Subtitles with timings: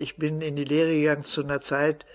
[0.00, 2.06] Ich bin in die Lehre gegangen zu einer Zeit,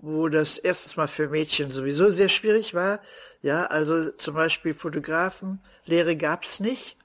[0.00, 2.98] wo das erstens mal für Mädchen sowieso sehr schwierig war.
[3.42, 6.96] Ja, also zum Beispiel Fotografenlehre gab es nicht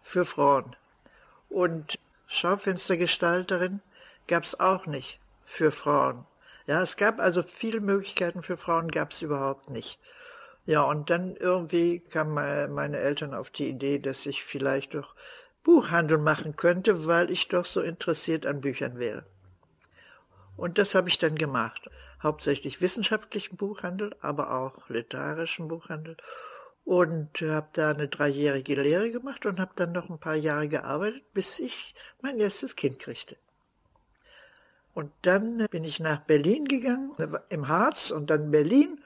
[0.00, 0.76] für Frauen.
[1.48, 1.98] Und
[2.28, 3.80] Schaufenstergestalterin
[4.28, 6.24] gab es auch nicht für Frauen.
[6.68, 9.98] Ja, es gab also viele Möglichkeiten für Frauen, gab es überhaupt nicht.
[10.66, 15.16] Ja, und dann irgendwie kamen meine Eltern auf die Idee, dass ich vielleicht doch
[15.64, 19.26] Buchhandel machen könnte, weil ich doch so interessiert an Büchern wäre.
[20.56, 21.90] Und das habe ich dann gemacht.
[22.22, 26.16] Hauptsächlich wissenschaftlichen Buchhandel, aber auch literarischen Buchhandel.
[26.84, 31.22] Und habe da eine dreijährige Lehre gemacht und habe dann noch ein paar Jahre gearbeitet,
[31.32, 33.36] bis ich mein erstes Kind kriegte.
[34.94, 37.12] Und dann bin ich nach Berlin gegangen,
[37.48, 39.02] im Harz und dann Berlin.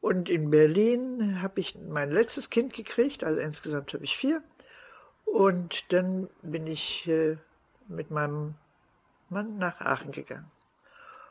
[0.00, 4.42] Und in Berlin habe ich mein letztes Kind gekriegt, also insgesamt habe ich vier.
[5.24, 7.36] Und dann bin ich äh,
[7.88, 8.54] mit meinem
[9.28, 10.50] Mann nach Aachen gegangen.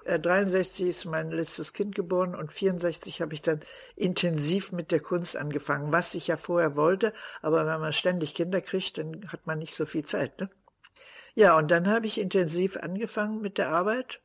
[0.06, 3.62] 63 ist mein letztes Kind geboren und 64 habe ich dann
[3.96, 8.62] intensiv mit der Kunst angefangen, was ich ja vorher wollte, aber wenn man ständig Kinder
[8.62, 10.40] kriegt, dann hat man nicht so viel Zeit.
[10.40, 10.50] Ne?
[11.34, 14.22] Ja, und dann habe ich intensiv angefangen mit der Arbeit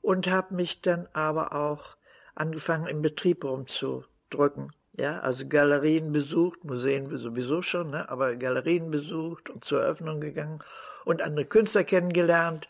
[0.00, 1.96] und habe mich dann aber auch
[2.34, 4.72] angefangen, im Betrieb rumzudrücken.
[4.94, 10.62] Ja, also Galerien besucht, Museen sowieso schon, ne, aber Galerien besucht und zur Eröffnung gegangen
[11.04, 12.68] und andere Künstler kennengelernt.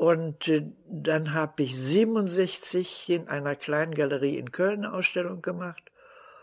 [0.00, 5.92] Und äh, dann habe ich 67 in einer kleinen Galerie in Köln eine Ausstellung gemacht.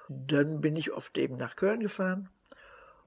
[0.09, 2.30] Dann bin ich oft eben nach Köln gefahren,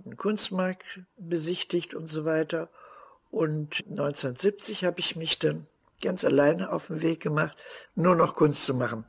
[0.04, 2.68] einen Kunstmarkt besichtigt und so weiter.
[3.30, 5.68] Und 1970 habe ich mich dann
[6.02, 7.56] ganz alleine auf den Weg gemacht,
[7.94, 9.04] nur noch Kunst zu machen.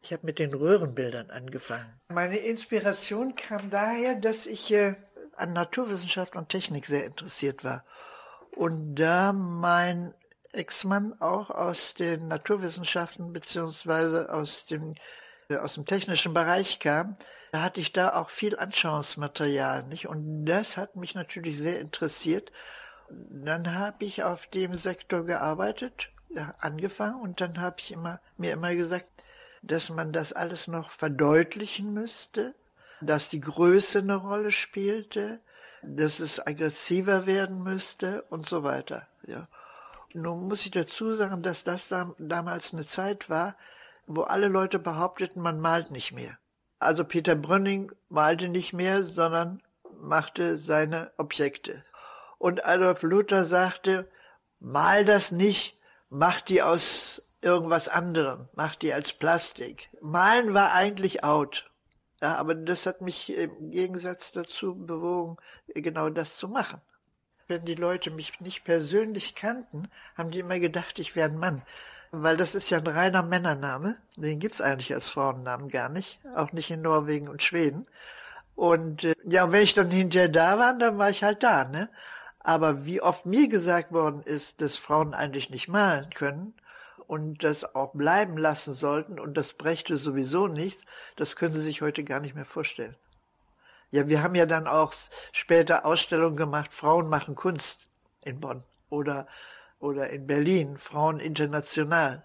[0.00, 1.92] Ich habe mit den Röhrenbildern angefangen.
[2.08, 4.94] Meine Inspiration kam daher, dass ich äh,
[5.36, 7.84] an Naturwissenschaft und Technik sehr interessiert war.
[8.56, 10.14] Und da mein
[10.56, 14.94] Ex-Mann auch aus den Naturwissenschaften beziehungsweise aus dem
[15.48, 17.16] äh, aus dem technischen Bereich kam,
[17.52, 20.08] da hatte ich da auch viel Anschauungsmaterial, nicht?
[20.08, 22.50] Und das hat mich natürlich sehr interessiert
[23.08, 26.10] dann habe ich auf dem Sektor gearbeitet,
[26.58, 29.06] angefangen und dann habe ich immer, mir immer gesagt,
[29.62, 32.54] dass man das alles noch verdeutlichen müsste,
[33.00, 35.40] dass die Größe eine Rolle spielte,
[35.82, 39.06] dass es aggressiver werden müsste und so weiter.
[39.26, 39.48] Ja.
[40.16, 43.54] Nun muss ich dazu sagen, dass das damals eine Zeit war,
[44.06, 46.38] wo alle Leute behaupteten, man malt nicht mehr.
[46.78, 49.62] Also Peter Brünning malte nicht mehr, sondern
[50.00, 51.84] machte seine Objekte.
[52.38, 54.08] Und Adolf Luther sagte,
[54.58, 55.78] mal das nicht,
[56.08, 59.90] mach die aus irgendwas anderem, mach die als Plastik.
[60.00, 61.70] Malen war eigentlich out.
[62.22, 65.36] Ja, aber das hat mich im Gegensatz dazu bewogen,
[65.74, 66.80] genau das zu machen.
[67.48, 71.62] Wenn die Leute mich nicht persönlich kannten, haben die immer gedacht, ich wäre ein Mann.
[72.10, 73.96] Weil das ist ja ein reiner Männername.
[74.16, 76.18] Den gibt's eigentlich als Frauennamen gar nicht.
[76.34, 77.86] Auch nicht in Norwegen und Schweden.
[78.56, 81.88] Und äh, ja, wenn ich dann hinterher da war, dann war ich halt da, ne?
[82.40, 86.54] Aber wie oft mir gesagt worden ist, dass Frauen eigentlich nicht malen können
[87.06, 90.84] und das auch bleiben lassen sollten und das brächte sowieso nichts,
[91.16, 92.96] das können Sie sich heute gar nicht mehr vorstellen.
[93.96, 94.92] Ja, wir haben ja dann auch
[95.32, 97.88] später Ausstellungen gemacht, Frauen machen Kunst
[98.26, 99.26] in Bonn oder,
[99.80, 102.22] oder in Berlin, Frauen international,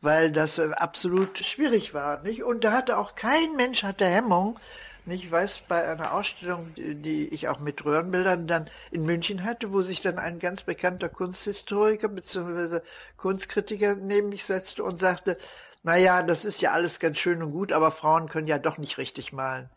[0.00, 2.42] weil das absolut schwierig war, nicht?
[2.42, 4.58] Und da hatte auch kein Mensch hatte Hemmung,
[5.06, 9.82] ich weiß, bei einer Ausstellung, die ich auch mit Röhrenbildern dann in München hatte, wo
[9.82, 12.80] sich dann ein ganz bekannter Kunsthistoriker bzw.
[13.16, 15.36] Kunstkritiker neben mich setzte und sagte,
[15.84, 18.78] na ja, das ist ja alles ganz schön und gut, aber Frauen können ja doch
[18.78, 19.70] nicht richtig malen.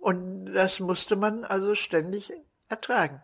[0.00, 2.32] Und das musste man also ständig
[2.68, 3.22] ertragen.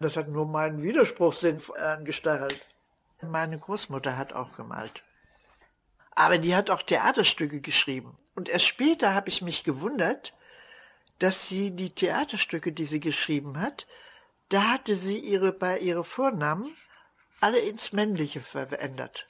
[0.00, 2.64] Das hat nur meinen Widerspruchssinn angestachelt.
[3.22, 5.02] Meine Großmutter hat auch gemalt.
[6.14, 8.16] Aber die hat auch Theaterstücke geschrieben.
[8.34, 10.34] Und erst später habe ich mich gewundert,
[11.18, 13.86] dass sie die Theaterstücke, die sie geschrieben hat,
[14.48, 16.76] da hatte sie ihre bei ihre Vornamen
[17.40, 19.26] alle ins Männliche verändert.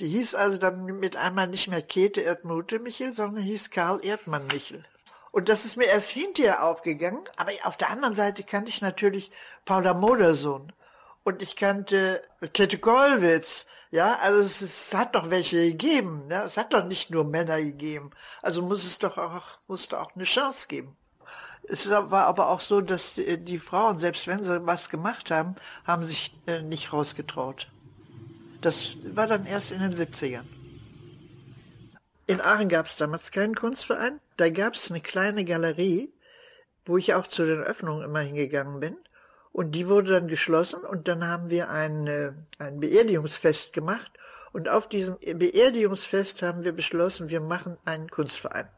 [0.00, 4.46] Die hieß also dann mit einmal nicht mehr Käthe Erdmute Michel, sondern hieß Karl Erdmann
[4.48, 4.84] Michel.
[5.34, 9.32] Und das ist mir erst hinterher aufgegangen, aber auf der anderen Seite kannte ich natürlich
[9.64, 10.72] Paula Modersohn
[11.24, 12.22] und ich kannte
[12.52, 17.10] Käthe Kollwitz, ja, also es, es, hat doch welche gegeben, ja, es hat doch nicht
[17.10, 20.96] nur Männer gegeben, also muss es doch auch, muss doch auch eine Chance geben.
[21.64, 25.56] Es war aber auch so, dass die, die Frauen, selbst wenn sie was gemacht haben,
[25.84, 27.72] haben sich äh, nicht rausgetraut.
[28.60, 30.44] Das war dann erst in den 70ern.
[32.26, 34.18] In Aachen gab es damals keinen Kunstverein.
[34.38, 36.10] Da gab es eine kleine Galerie,
[36.86, 38.96] wo ich auch zu den Öffnungen immer hingegangen bin.
[39.52, 44.10] Und die wurde dann geschlossen und dann haben wir ein, äh, ein Beerdigungsfest gemacht.
[44.52, 48.68] Und auf diesem Beerdigungsfest haben wir beschlossen, wir machen einen Kunstverein.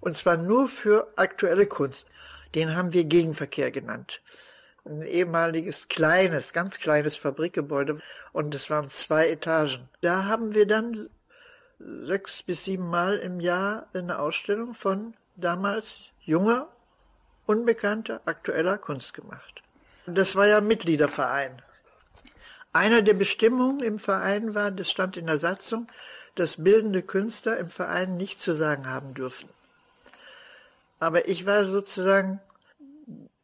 [0.00, 2.06] Und zwar nur für aktuelle Kunst.
[2.54, 4.20] Den haben wir Gegenverkehr genannt.
[4.84, 7.98] Ein ehemaliges kleines, ganz kleines Fabrikgebäude
[8.32, 9.88] und es waren zwei Etagen.
[10.00, 11.08] Da haben wir dann
[11.78, 16.68] sechs bis sieben Mal im Jahr eine Ausstellung von damals junger,
[17.46, 19.62] unbekannter, aktueller Kunst gemacht.
[20.06, 21.62] Das war ja ein Mitgliederverein.
[22.72, 25.88] Eine der Bestimmungen im Verein war, das stand in der Satzung,
[26.34, 29.48] dass bildende Künstler im Verein nichts zu sagen haben dürfen.
[31.00, 32.40] Aber ich war sozusagen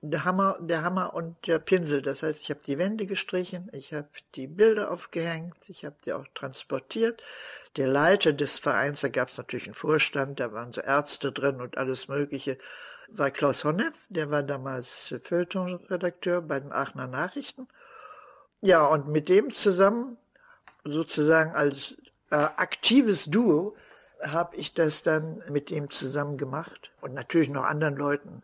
[0.04, 2.02] der Hammer, der Hammer und der Pinsel.
[2.02, 6.12] Das heißt, ich habe die Wände gestrichen, ich habe die Bilder aufgehängt, ich habe die
[6.12, 7.22] auch transportiert.
[7.76, 11.60] Der Leiter des Vereins, da gab es natürlich einen Vorstand, da waren so Ärzte drin
[11.60, 12.58] und alles Mögliche,
[13.08, 17.69] war Klaus Honneff, der war damals Feuilleton-Redakteur bei den Aachener Nachrichten.
[18.60, 20.16] Ja, und mit dem zusammen,
[20.84, 21.96] sozusagen als
[22.31, 23.76] äh, aktives Duo,
[24.20, 28.43] habe ich das dann mit ihm zusammen gemacht und natürlich noch anderen Leuten.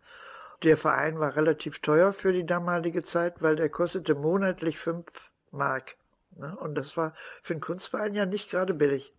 [0.63, 5.07] Der Verein war relativ teuer für die damalige Zeit, weil der kostete monatlich fünf
[5.51, 5.97] Mark.
[6.37, 6.57] Ne?
[6.57, 9.13] Und das war für einen Kunstverein ja nicht gerade billig.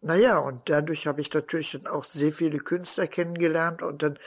[0.00, 4.18] Naja, und dadurch habe ich natürlich dann auch sehr viele Künstler kennengelernt und dann,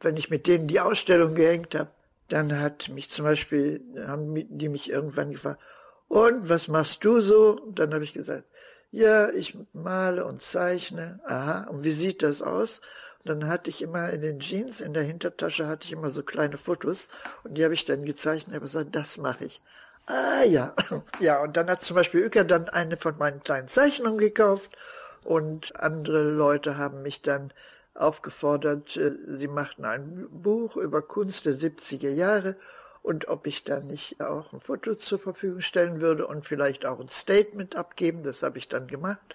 [0.00, 1.90] wenn ich mit denen die Ausstellung gehängt habe,
[2.28, 5.60] dann hat mich zum Beispiel, haben die mich irgendwann gefragt,
[6.08, 7.60] und was machst du so?
[7.60, 8.50] Und dann habe ich gesagt,
[8.90, 11.20] ja, ich male und zeichne.
[11.24, 12.80] Aha, und wie sieht das aus?
[13.24, 16.58] Dann hatte ich immer in den Jeans, in der Hintertasche hatte ich immer so kleine
[16.58, 17.08] Fotos
[17.44, 19.62] und die habe ich dann gezeichnet, habe gesagt, das mache ich.
[20.06, 20.74] Ah ja,
[21.20, 24.76] ja, und dann hat zum Beispiel Uecker dann eine von meinen kleinen Zeichnungen gekauft
[25.24, 27.52] und andere Leute haben mich dann
[27.94, 32.56] aufgefordert, äh, sie machten ein Buch über Kunst der 70er Jahre
[33.02, 37.00] und ob ich dann nicht auch ein Foto zur Verfügung stellen würde und vielleicht auch
[37.00, 38.22] ein Statement abgeben.
[38.22, 39.34] Das habe ich dann gemacht.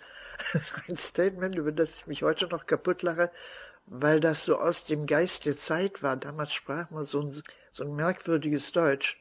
[0.87, 3.29] ein Statement, über das ich mich heute noch kaputt lache,
[3.87, 6.17] weil das so aus dem Geist der Zeit war.
[6.17, 7.41] Damals sprach man so ein,
[7.73, 9.19] so ein merkwürdiges Deutsch,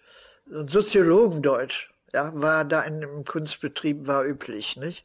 [0.51, 5.05] so ein Soziologendeutsch, ja, war da in, im Kunstbetrieb war üblich, nicht?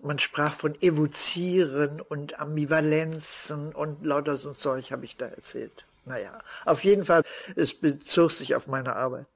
[0.00, 5.84] Man sprach von Evozieren und Ambivalenzen und lauter so ein Zeug habe ich da erzählt.
[6.04, 7.22] Naja, auf jeden Fall,
[7.56, 9.26] es bezog sich auf meine Arbeit.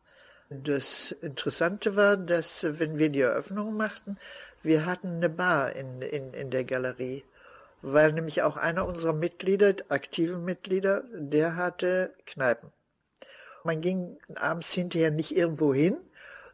[0.51, 4.19] Das Interessante war, dass wenn wir die Eröffnung machten,
[4.63, 7.25] wir hatten eine Bar in, in, in der Galerie
[7.83, 12.73] weil nämlich auch einer unserer Mitglieder, aktiven Mitglieder, der hatte Kneipen.
[13.65, 15.99] Man ging abends hinterher nicht irgendwo hin,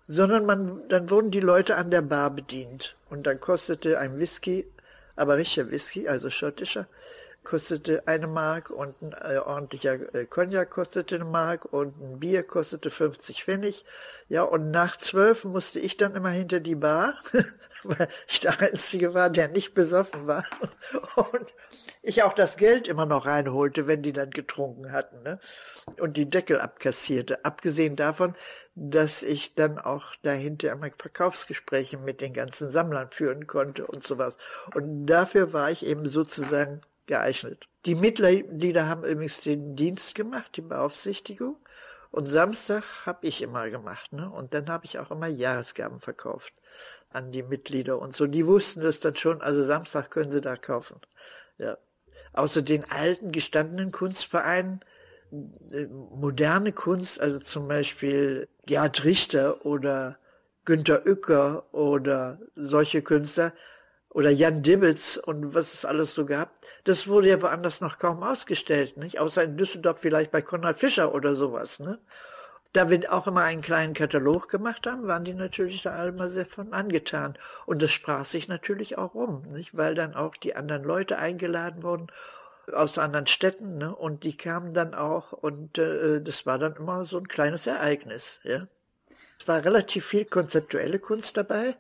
[0.06, 2.96] sondern man, dann wurden die Leute an der Bar bedient.
[3.10, 4.66] Und dann kostete ein Whisky,
[5.16, 6.86] aber richtiger Whisky, also schottischer,
[7.49, 12.43] kostete eine Mark und ein äh, ordentlicher äh, Cognac kostete eine Mark und ein Bier
[12.43, 13.87] kostete 50 Pfennig.
[14.29, 17.15] Ja, und nach zwölf musste ich dann immer hinter die Bar,
[17.85, 20.45] weil ich der Einzige war, der nicht besoffen war.
[21.17, 21.55] Und
[22.03, 25.23] ich auch das Geld immer noch reinholte, wenn die dann getrunken hatten.
[25.23, 25.39] Ne?
[25.99, 27.47] Und die Deckel abkassierte.
[27.47, 28.35] Abgesehen davon,
[28.75, 34.37] dass ich dann auch dahinter einmal Verkaufsgespräche mit den ganzen Sammlern führen konnte und sowas.
[34.75, 37.66] Und dafür war ich eben sozusagen geeignet.
[37.84, 41.56] Die Mitglieder haben übrigens den Dienst gemacht, die Beaufsichtigung.
[42.10, 44.12] Und Samstag habe ich immer gemacht.
[44.12, 44.31] Ne?
[44.31, 46.55] Und dann habe ich auch immer Jahresgaben verkauft
[47.10, 48.26] an die Mitglieder und so.
[48.26, 51.00] Die wussten das dann schon, also Samstag können sie da kaufen.
[51.59, 51.76] Ja.
[52.33, 54.80] Außer den alten, gestandenen Kunstvereinen,
[55.73, 60.18] äh, moderne Kunst, also zum Beispiel Gerd Richter oder
[60.64, 63.52] Günter Uecker oder solche Künstler,
[64.18, 66.50] oder Jan Dibbitz und was es alles so gab,
[66.82, 69.20] das wurde ja woanders noch kaum ausgestellt, nicht?
[69.20, 72.00] Außer in Düsseldorf vielleicht bei Konrad Fischer oder sowas, ne?
[72.72, 76.30] Da wir auch immer einen kleinen Katalog gemacht haben, waren die natürlich da alle mal
[76.30, 77.38] sehr von angetan.
[77.64, 79.76] Und das sprach sich natürlich auch rum, nicht?
[79.76, 82.08] Weil dann auch die anderen Leute eingeladen wurden
[82.72, 83.94] aus anderen Städten, ne?
[83.94, 88.40] Und die kamen dann auch und äh, das war dann immer so ein kleines Ereignis,
[88.42, 88.66] ja?
[89.38, 91.76] Es war relativ viel konzeptuelle Kunst dabei,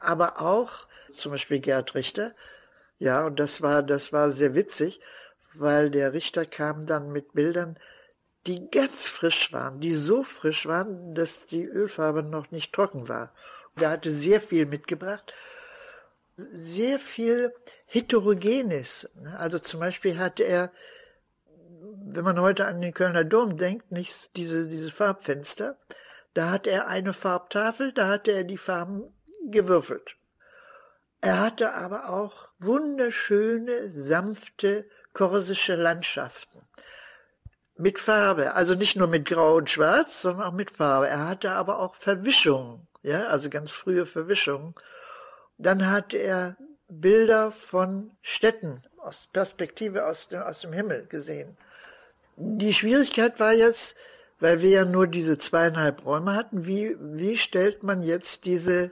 [0.00, 2.34] aber auch zum Beispiel Gerd Richter.
[2.98, 5.00] Ja, und das war, das war sehr witzig,
[5.54, 7.78] weil der Richter kam dann mit Bildern,
[8.46, 13.32] die ganz frisch waren, die so frisch waren, dass die Ölfarbe noch nicht trocken war.
[13.76, 15.34] Er hatte sehr viel mitgebracht,
[16.36, 17.52] sehr viel
[17.86, 19.08] Heterogenes.
[19.36, 20.70] Also zum Beispiel hatte er,
[22.04, 25.76] wenn man heute an den Kölner Dom denkt, nicht diese, diese Farbfenster,
[26.34, 29.04] da hatte er eine Farbtafel, da hatte er die Farben
[29.46, 30.16] gewürfelt.
[31.20, 36.60] Er hatte aber auch wunderschöne, sanfte korsische Landschaften.
[37.78, 41.08] mit Farbe, also nicht nur mit Grau und Schwarz, sondern auch mit Farbe.
[41.08, 44.74] Er hatte aber auch Verwischungen, ja, also ganz frühe Verwischungen.
[45.58, 46.56] Dann hatte er
[46.88, 51.56] Bilder von Städten aus Perspektive aus dem, aus dem Himmel gesehen.
[52.36, 53.96] Die Schwierigkeit war jetzt,
[54.40, 58.90] weil wir ja nur diese zweieinhalb Räume hatten, wie, wie stellt man jetzt diese,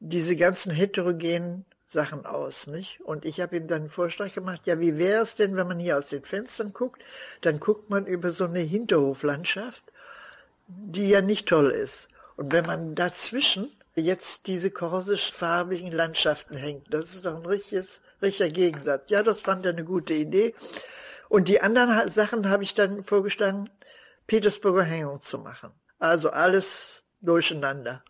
[0.00, 3.00] diese ganzen heterogenen Sachen aus, nicht?
[3.02, 5.78] Und ich habe ihm dann einen Vorschlag gemacht, ja, wie wäre es denn, wenn man
[5.78, 7.02] hier aus den Fenstern guckt,
[7.42, 9.92] dann guckt man über so eine Hinterhoflandschaft,
[10.68, 12.08] die ja nicht toll ist.
[12.36, 18.50] Und wenn man dazwischen jetzt diese korsisch-farbigen Landschaften hängt, das ist doch ein richtiges, richtiger
[18.50, 19.10] Gegensatz.
[19.10, 20.54] Ja, das fand er eine gute Idee.
[21.28, 23.68] Und die anderen Sachen habe ich dann vorgeschlagen,
[24.26, 25.70] Petersburger Hängung zu machen.
[25.98, 28.02] Also alles durcheinander.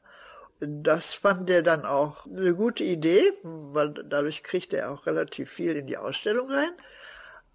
[0.60, 5.74] Das fand er dann auch eine gute Idee, weil dadurch kriegte er auch relativ viel
[5.74, 6.72] in die Ausstellung rein.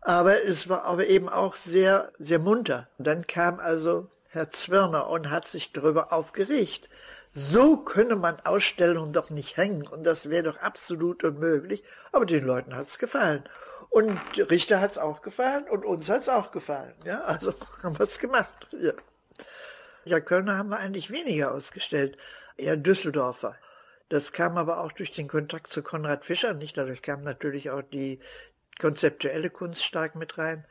[0.02, 2.88] Aber es war aber eben auch sehr, sehr munter.
[2.98, 6.90] Dann kam also Herr Zwirner und hat sich darüber aufgeregt.
[7.34, 11.84] So könne man Ausstellungen doch nicht hängen und das wäre doch absolut unmöglich.
[12.12, 13.44] Aber den Leuten hat es gefallen.
[13.90, 14.20] Und
[14.50, 16.96] Richter hat es auch gefallen und uns hat es auch gefallen.
[17.04, 18.68] Ja, also haben wir es gemacht.
[18.72, 18.94] Ja.
[20.06, 22.18] ja, Kölner haben wir eigentlich weniger ausgestellt
[22.58, 23.56] eher Düsseldorfer.
[24.10, 26.78] Das kam aber auch durch den Kontakt zu Konrad Fischer nicht.
[26.78, 28.20] Dadurch kam natürlich auch die
[28.80, 30.66] konzeptuelle Kunst stark mit rein.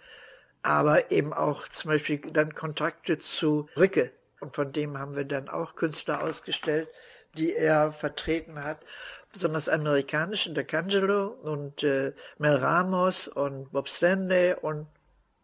[0.62, 4.12] Aber eben auch zum Beispiel dann Kontakte zu Ricke.
[4.40, 6.88] Und von dem haben wir dann auch Künstler ausgestellt,
[7.36, 8.84] die er vertreten hat.
[9.32, 14.86] Besonders amerikanische, D'Angelo und äh, Mel Ramos und Bob Stanley und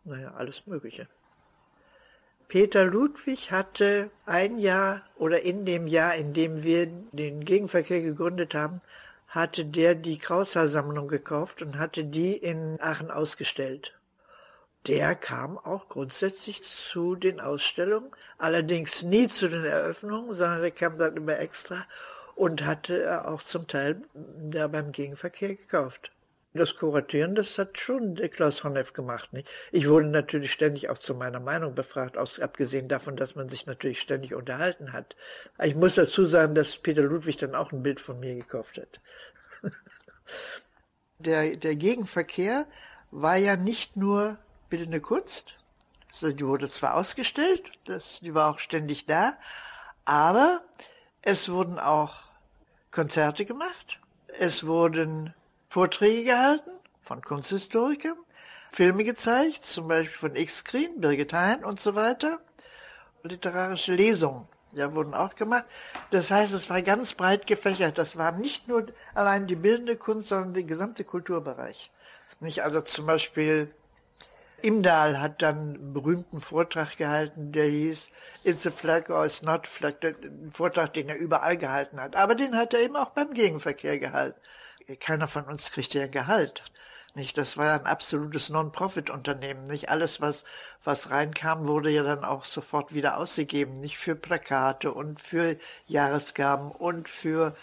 [0.05, 1.09] naja, alles Mögliche.
[2.51, 8.57] Peter Ludwig hatte ein Jahr oder in dem Jahr, in dem wir den Gegenverkehr gegründet
[8.57, 8.81] haben,
[9.29, 13.97] hatte der die Kraushaar-Sammlung gekauft und hatte die in Aachen ausgestellt.
[14.89, 20.99] Der kam auch grundsätzlich zu den Ausstellungen, allerdings nie zu den Eröffnungen, sondern der kam
[20.99, 21.87] dann immer extra
[22.35, 24.03] und hatte auch zum Teil
[24.51, 26.11] da beim Gegenverkehr gekauft.
[26.53, 29.33] Das Kuratieren, das hat schon Klaus Honneff gemacht.
[29.33, 29.49] Nicht?
[29.71, 33.67] Ich wurde natürlich ständig auch zu meiner Meinung befragt, aus, abgesehen davon, dass man sich
[33.67, 35.15] natürlich ständig unterhalten hat.
[35.63, 39.01] Ich muss dazu sagen, dass Peter Ludwig dann auch ein Bild von mir gekauft hat.
[41.19, 42.67] der, der Gegenverkehr
[43.13, 44.37] war ja nicht nur
[44.69, 45.57] bildende Kunst.
[46.09, 49.39] Also die wurde zwar ausgestellt, das, die war auch ständig da,
[50.05, 50.63] aber
[51.23, 52.23] es wurden auch
[52.91, 54.01] Konzerte gemacht,
[54.39, 55.33] es wurden
[55.71, 58.19] Vorträge gehalten von Kunsthistorikern,
[58.73, 62.41] Filme gezeigt, zum Beispiel von X-Screen, Birgit Hein und so weiter.
[63.23, 65.67] Literarische Lesungen ja, wurden auch gemacht.
[66.11, 67.99] Das heißt, es war ganz breit gefächert.
[67.99, 71.93] Das war nicht nur allein die bildende Kunst, sondern der gesamte Kulturbereich.
[72.41, 73.73] Nicht also zum Beispiel
[74.63, 78.09] Imdahl hat dann einen berühmten Vortrag gehalten, der hieß
[78.43, 82.17] It's a flag or it's not a flag, ein Vortrag, den er überall gehalten hat.
[82.17, 84.41] Aber den hat er eben auch beim Gegenverkehr gehalten
[84.97, 86.65] keiner von uns kriegte ja Gehalt.
[87.15, 89.65] Nicht, das war ein absolutes Non-Profit-Unternehmen.
[89.65, 90.45] Nicht alles, was,
[90.85, 93.73] was reinkam, wurde ja dann auch sofort wieder ausgegeben.
[93.75, 95.57] Nicht für Plakate und für
[95.87, 97.57] Jahresgaben und für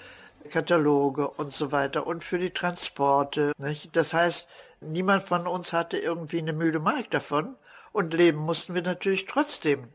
[0.49, 3.53] Kataloge und so weiter und für die Transporte.
[3.57, 3.95] Nicht?
[3.95, 4.49] Das heißt,
[4.81, 7.55] niemand von uns hatte irgendwie eine müde Mark davon
[7.93, 9.87] und leben mussten wir natürlich trotzdem.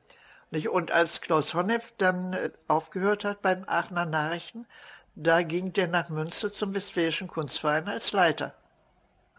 [0.51, 0.71] Nicht?
[0.71, 4.67] Und als Klaus Honneff dann äh, aufgehört hat bei den Aachener Nachrichten,
[5.15, 8.55] da ging der nach Münster zum Westfälischen Kunstverein als Leiter.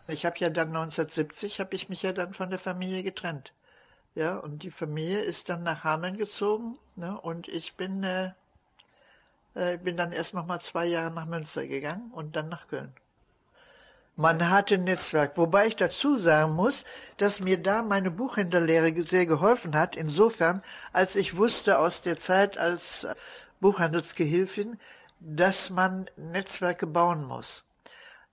[0.08, 3.54] Ich habe ja dann 1970, habe ich mich ja dann von der Familie getrennt.
[4.16, 8.32] Ja, und die Familie ist dann nach Hameln gezogen ne, und ich bin, äh,
[9.56, 12.94] äh, bin dann erst noch mal zwei Jahre nach Münster gegangen und dann nach Köln.
[14.16, 16.86] Man hatte ein Netzwerk, wobei ich dazu sagen muss,
[17.18, 20.62] dass mir da meine Buchhändlerlehre sehr geholfen hat, insofern,
[20.92, 23.08] als ich wusste aus der Zeit als
[23.60, 24.78] Buchhandelsgehilfin,
[25.26, 27.64] dass man Netzwerke bauen muss.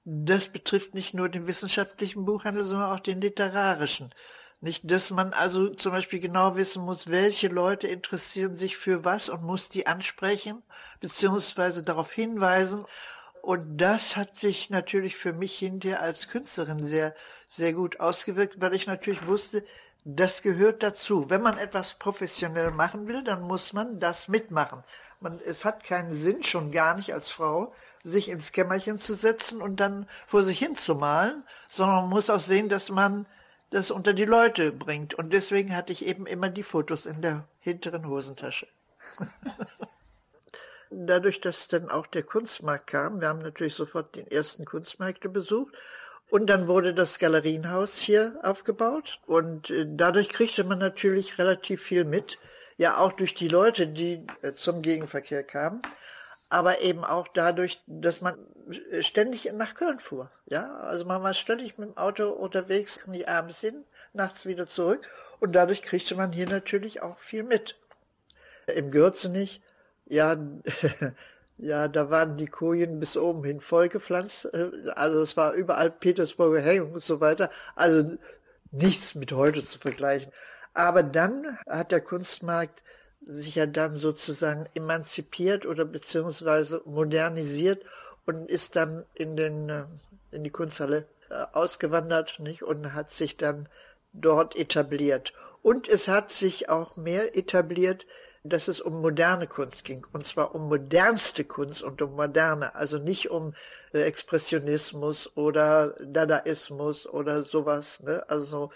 [0.05, 4.13] Das betrifft nicht nur den wissenschaftlichen Buchhandel, sondern auch den literarischen.
[4.61, 9.29] Nicht, dass man also zum Beispiel genau wissen muss, welche Leute interessieren sich für was
[9.29, 10.63] und muss die ansprechen,
[11.01, 12.85] beziehungsweise darauf hinweisen.
[13.41, 17.15] Und das hat sich natürlich für mich hinterher als Künstlerin sehr,
[17.49, 19.65] sehr gut ausgewirkt, weil ich natürlich wusste,
[20.05, 21.29] das gehört dazu.
[21.29, 24.83] Wenn man etwas professionell machen will, dann muss man das mitmachen.
[25.21, 29.61] Man, es hat keinen Sinn, schon gar nicht als Frau, sich ins Kämmerchen zu setzen
[29.61, 33.27] und dann vor sich hin zu malen, sondern man muss auch sehen, dass man
[33.71, 35.15] das unter die Leute bringt.
[35.15, 38.67] Und deswegen hatte ich eben immer die Fotos in der hinteren Hosentasche.
[40.91, 45.75] Dadurch, dass dann auch der Kunstmarkt kam, wir haben natürlich sofort den ersten Kunstmärkte besucht,
[46.31, 52.05] Und dann wurde das Galerienhaus hier aufgebaut und äh, dadurch kriegte man natürlich relativ viel
[52.05, 52.39] mit,
[52.81, 55.83] ja auch durch die Leute, die äh, zum Gegenverkehr kamen,
[56.49, 58.39] aber eben auch dadurch, dass man
[58.91, 60.31] äh, ständig nach Köln fuhr.
[60.47, 63.85] Ja, also man war ständig mit dem Auto unterwegs, kam nicht abends hin,
[64.15, 65.07] nachts wieder zurück
[65.41, 67.79] und dadurch kriegte man hier natürlich auch viel mit.
[68.75, 69.61] Im Gürzenich,
[70.07, 70.37] ja,
[71.63, 74.47] Ja, da waren die Kojen bis oben hin vollgepflanzt.
[74.55, 77.51] Äh, also es war überall Petersburger Hängung und so weiter.
[77.77, 78.17] Also
[78.71, 80.33] nichts mit heute zu vergleichen.
[80.75, 82.83] Aber dann hat der Kunstmarkt
[83.23, 87.85] sich ja dann sozusagen emanzipiert oder beziehungsweise modernisiert
[88.27, 89.85] und ist dann in den äh,
[90.31, 93.69] in die Kunsthalle äh, ausgewandert nicht und hat sich dann
[94.13, 98.07] dort etabliert und es hat sich auch mehr etabliert
[98.43, 100.07] dass es um moderne Kunst ging.
[100.13, 103.55] Und zwar um modernste Kunst und um moderne, also nicht um
[103.93, 108.01] äh, Expressionismus oder Dadaismus oder sowas.
[108.01, 108.25] Ne?
[108.29, 108.71] Also,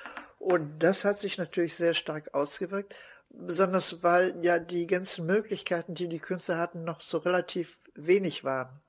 [0.45, 2.95] und das hat sich natürlich sehr stark ausgewirkt,
[3.31, 8.83] besonders weil ja die ganzen Möglichkeiten, die die Künstler hatten, noch so relativ wenig waren.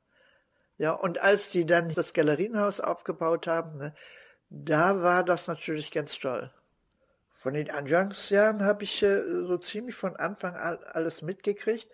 [0.77, 3.95] Ja, und als die dann das Galerienhaus aufgebaut haben, ne,
[4.50, 6.51] da war das natürlich ganz toll.
[7.38, 11.88] Von den Anfangsjahren habe ich äh, so ziemlich von Anfang an alles mitgekriegt,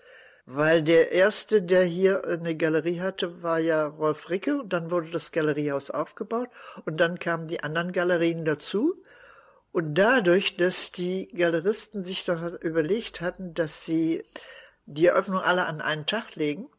[0.48, 5.12] weil der erste, der hier eine Galerie hatte, war ja Rolf Ricke und dann wurde
[5.12, 6.50] das Galeriehaus aufgebaut
[6.86, 8.96] und dann kamen die anderen Galerien dazu.
[9.72, 14.24] Und dadurch, dass die Galeristen sich dann überlegt hatten, dass sie
[14.86, 16.70] die Eröffnung alle an einen Tag legen,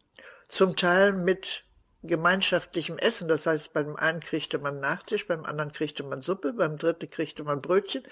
[0.48, 1.64] zum Teil mit
[2.02, 3.28] gemeinschaftlichem Essen.
[3.28, 7.44] Das heißt, beim einen kriegte man Nachtisch, beim anderen kriegte man Suppe, beim dritten kriegte
[7.44, 8.02] man Brötchen.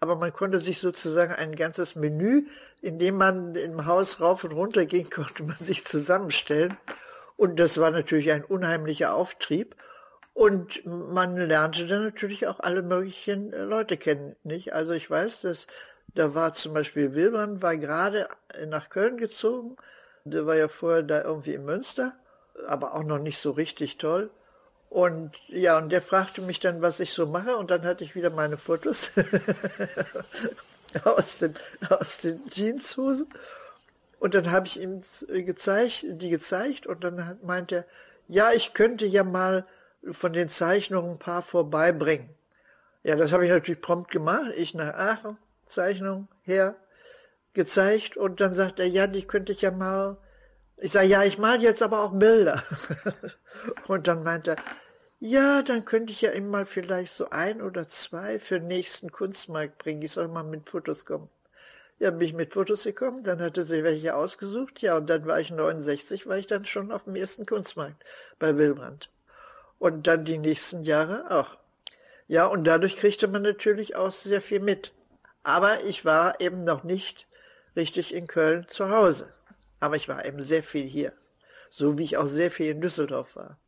[0.00, 2.46] Aber man konnte sich sozusagen ein ganzes Menü,
[2.80, 6.76] in dem man im Haus rauf und runter ging, konnte man sich zusammenstellen.
[7.36, 9.76] Und das war natürlich ein unheimlicher Auftrieb.
[10.34, 14.72] Und man lernte dann natürlich auch alle möglichen äh, Leute kennen, nicht?
[14.74, 15.66] Also ich weiß, dass
[16.14, 18.28] da war zum Beispiel Wilbern, war gerade
[18.68, 19.76] nach Köln gezogen.
[20.24, 22.14] Der war ja vorher da irgendwie in Münster
[22.66, 24.30] aber auch noch nicht so richtig toll.
[24.90, 28.14] Und ja, und der fragte mich dann, was ich so mache, und dann hatte ich
[28.14, 29.10] wieder meine Fotos
[31.04, 31.54] aus, den,
[31.90, 33.26] aus den Jeanshosen.
[34.20, 37.84] Und dann habe ich ihm gezeigt, die gezeigt, und dann meinte er,
[38.28, 39.66] ja, ich könnte ja mal
[40.10, 42.30] von den Zeichnungen ein paar vorbeibringen.
[43.02, 44.52] Ja, das habe ich natürlich prompt gemacht.
[44.56, 46.76] Ich nach Aachen, Zeichnung her,
[47.52, 50.16] gezeigt, und dann sagt er, ja, die könnte ich ja mal
[50.76, 52.62] ich sage, ja, ich male jetzt aber auch Bilder.
[53.88, 54.56] und dann meint er,
[55.20, 59.10] ja, dann könnte ich ja immer mal vielleicht so ein oder zwei für den nächsten
[59.10, 60.02] Kunstmarkt bringen.
[60.02, 61.30] Ich soll mal mit Fotos kommen.
[61.98, 65.38] Ja, bin ich mit Fotos gekommen, dann hatte sie welche ausgesucht, ja, und dann war
[65.38, 68.04] ich 69, war ich dann schon auf dem ersten Kunstmarkt
[68.40, 69.10] bei Wilbrand.
[69.78, 71.56] Und dann die nächsten Jahre auch.
[72.26, 74.92] Ja, und dadurch kriegte man natürlich auch sehr viel mit.
[75.42, 77.26] Aber ich war eben noch nicht
[77.76, 79.32] richtig in Köln zu Hause.
[79.80, 81.12] Aber ich war eben sehr viel hier.
[81.70, 83.58] So wie ich auch sehr viel in Düsseldorf war.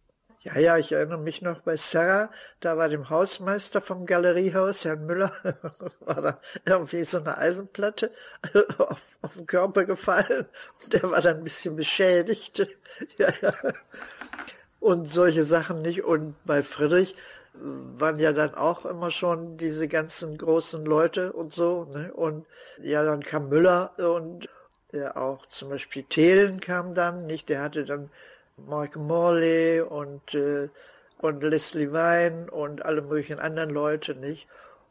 [0.47, 5.05] Ja, ja, ich erinnere mich noch bei Sarah, da war dem Hausmeister vom Galeriehaus, Herrn
[5.05, 5.33] Müller,
[6.01, 8.13] war da irgendwie so eine Eisenplatte
[8.79, 10.47] auf, auf den Körper gefallen
[10.85, 12.67] und der war dann ein bisschen beschädigt.
[13.19, 13.53] Ja, ja.
[14.81, 16.05] Und solche Sachen nicht.
[16.05, 17.17] Und bei Friedrich
[17.55, 21.89] waren ja dann auch immer schon diese ganzen großen Leute und so.
[21.93, 22.13] Ne?
[22.13, 22.47] Und
[22.83, 24.49] ja, dann kam Müller und
[24.93, 27.49] der auch zum Beispiel Thelen kam dann, nicht?
[27.49, 28.11] Der hatte dann
[28.57, 30.69] Mark Morley und, äh,
[31.19, 34.47] und Leslie Vine und alle möglichen anderen Leute, nicht?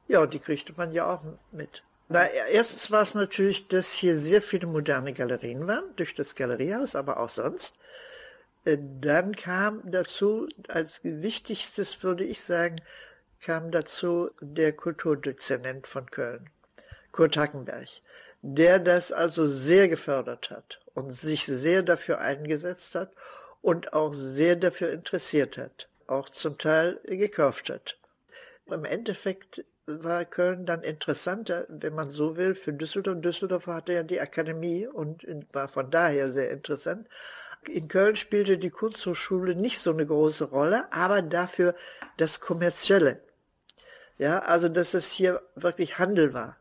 [0.07, 1.83] Ja, und die kriegte man ja auch mit.
[2.09, 6.95] Na, erstens war es natürlich, dass hier sehr viele moderne Galerien waren, durch das Galeriehaus,
[6.95, 7.79] aber auch sonst.
[8.65, 12.77] Äh, dann kam dazu, als wichtigstes würde ich sagen,
[13.41, 16.49] kam dazu der Kulturdezernent von Köln,
[17.11, 17.87] Kurt Hackenberg
[18.47, 23.11] der das also sehr gefördert hat und sich sehr dafür eingesetzt hat
[23.63, 27.97] und auch sehr dafür interessiert hat, auch zum Teil gekauft hat.
[28.67, 33.21] Im Endeffekt war Köln dann interessanter, wenn man so will, für Düsseldorf.
[33.21, 37.07] Düsseldorf hatte ja die Akademie und war von daher sehr interessant.
[37.69, 41.75] In Köln spielte die Kunsthochschule nicht so eine große Rolle, aber dafür
[42.17, 43.21] das Kommerzielle.
[44.17, 46.57] Ja, also dass es hier wirklich Handel war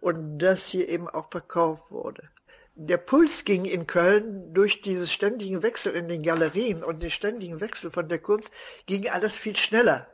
[0.00, 2.28] und das hier eben auch verkauft wurde.
[2.74, 7.60] Der Puls ging in Köln durch diesen ständigen Wechsel in den Galerien und den ständigen
[7.60, 8.50] Wechsel von der Kunst
[8.86, 10.06] ging alles viel schneller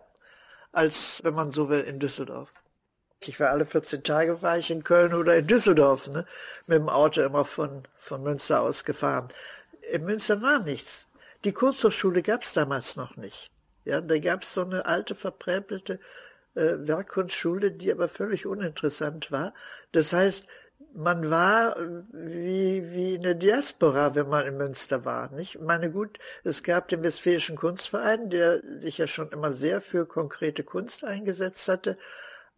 [0.72, 2.52] als, wenn man so will, in Düsseldorf.
[3.20, 6.26] Ich war alle 14 Tage war ich in Köln oder in Düsseldorf, ne,
[6.66, 9.28] mit dem Auto immer von, von Münster aus gefahren.
[9.92, 11.08] In Münster war nichts.
[11.44, 13.50] Die Kunsthochschule gab es damals noch nicht.
[13.84, 16.00] Ja, da gab es so eine alte, verpräpelte
[16.54, 19.54] äh, Werkkunstschule, die aber völlig uninteressant war.
[19.92, 20.46] Das heißt,
[20.92, 21.76] man war
[22.12, 25.30] wie, wie in der Diaspora, wenn man in Münster war.
[25.30, 25.54] Nicht?
[25.54, 30.06] Ich meine, gut, es gab den Westfälischen Kunstverein, der sich ja schon immer sehr für
[30.06, 31.96] konkrete Kunst eingesetzt hatte.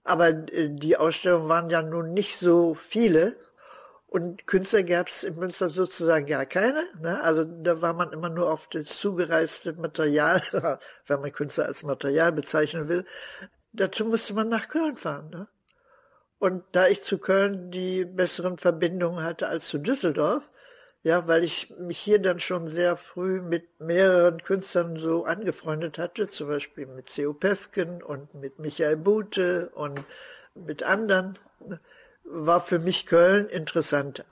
[0.05, 3.37] Aber äh, die Ausstellungen waren ja nun nicht so viele.
[4.09, 6.87] Und Künstler gab es in Münster sozusagen gar keine.
[7.01, 7.23] Ne?
[7.23, 10.43] Also da war man immer nur auf das zugereiste Material,
[11.07, 13.05] wenn man Künstler als Material bezeichnen will.
[13.73, 15.29] Dazu musste man nach Köln fahren.
[15.29, 15.47] Ne?
[16.39, 20.49] Und da ich zu Köln die besseren Verbindungen hatte als zu Düsseldorf,
[21.03, 26.29] ja, weil ich mich hier dann schon sehr früh mit mehreren Künstlern so angefreundet hatte,
[26.29, 30.03] zum Beispiel mit Theo Pefken und mit Michael Bute und
[30.55, 31.39] mit anderen,
[32.31, 34.25] war für mich Köln interessanter.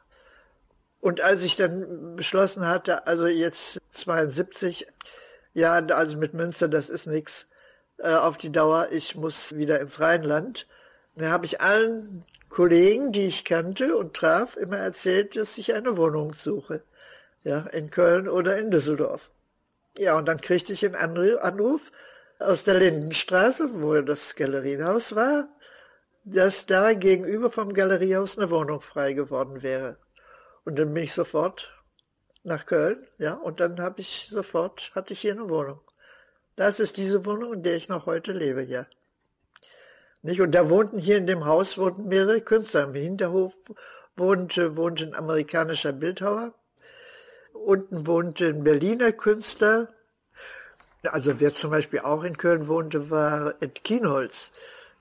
[1.00, 4.87] Und als ich dann beschlossen hatte, also jetzt 72,
[5.54, 7.46] ja, also mit Münster, das ist nichts
[7.98, 10.66] äh, auf die Dauer, ich muss wieder ins Rheinland,
[11.14, 15.96] da habe ich allen Kollegen, die ich kannte und traf, immer erzählt, dass ich eine
[15.96, 16.82] Wohnung suche.
[17.44, 19.30] Ja, in Köln oder in Düsseldorf.
[19.98, 21.92] Ja, und dann kriegte ich einen Anruf
[22.38, 25.48] aus der Lindenstraße, wo das Galeriehaus war,
[26.26, 29.96] dass da gegenüber vom Galeriehaus eine Wohnung frei geworden wäre.
[30.64, 31.72] Und dann bin ich sofort
[32.42, 35.80] nach Köln, ja, und dann habe ich sofort, hatte ich hier eine Wohnung.
[36.56, 38.86] Das ist diese Wohnung, in der ich noch heute lebe, ja.
[40.22, 40.40] Nicht?
[40.40, 42.84] Und da wohnten hier in dem Haus wohnten mehrere Künstler.
[42.84, 43.52] Im Hinterhof
[44.16, 46.54] wohnte, wohnte ein amerikanischer Bildhauer.
[47.52, 49.94] Unten wohnte ein Berliner Künstler.
[51.04, 54.50] Also wer zum Beispiel auch in Köln wohnte, war Ed Kienholz.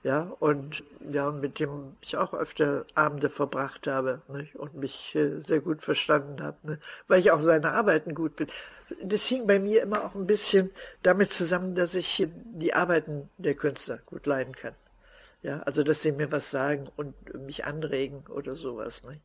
[0.06, 4.54] Ja, und ja, mit dem ich auch öfter Abende verbracht habe nicht?
[4.54, 6.78] und mich äh, sehr gut verstanden habe, ne?
[7.08, 8.46] weil ich auch seine Arbeiten gut bin.
[9.02, 10.70] Das hing bei mir immer auch ein bisschen
[11.02, 14.76] damit zusammen, dass ich die Arbeiten der Künstler gut leiden kann.
[15.42, 17.14] Ja, also dass sie mir was sagen und
[17.44, 19.02] mich anregen oder sowas.
[19.02, 19.18] Ne?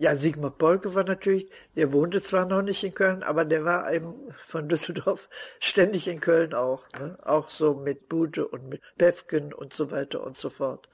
[0.00, 3.92] Ja, Sigmar Polke war natürlich, der wohnte zwar noch nicht in Köln, aber der war
[3.92, 5.28] eben von Düsseldorf
[5.60, 6.90] ständig in Köln auch.
[6.98, 7.18] Ne?
[7.22, 10.88] Auch so mit Bute und mit Pefken und so weiter und so fort.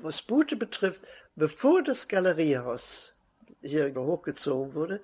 [0.00, 1.02] Was Bute betrifft,
[1.36, 3.14] bevor das Galeriehaus
[3.60, 5.00] hier hochgezogen wurde,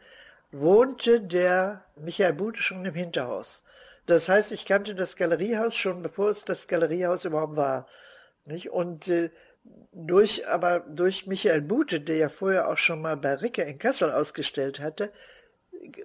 [0.51, 3.63] wohnte der Michael Bute schon im Hinterhaus.
[4.07, 7.87] Das heißt, ich kannte das Galeriehaus schon, bevor es das Galeriehaus überhaupt war.
[8.47, 8.71] Nicht?
[8.71, 9.31] Und äh,
[9.93, 14.13] durch, aber durch Michael Bute, der ja vorher auch schon mal bei Ricke in Kassel
[14.13, 15.13] ausgestellt hatte,